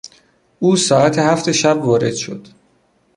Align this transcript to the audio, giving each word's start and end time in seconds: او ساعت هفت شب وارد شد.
او 0.59 0.75
ساعت 0.75 1.19
هفت 1.19 1.51
شب 1.51 1.83
وارد 1.83 2.13
شد. 2.13 2.47